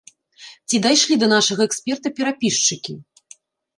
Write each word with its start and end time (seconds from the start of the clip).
Ці 0.69 0.79
дайшлі 0.85 1.13
да 1.25 1.29
нашага 1.35 1.61
эксперта 1.69 2.07
перапісчыкі? 2.21 2.93